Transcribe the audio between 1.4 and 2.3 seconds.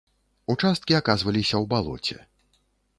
ў балоце.